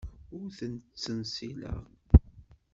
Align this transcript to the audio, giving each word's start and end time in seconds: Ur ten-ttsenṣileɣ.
Ur 0.37 0.47
ten-ttsenṣileɣ. 0.57 1.83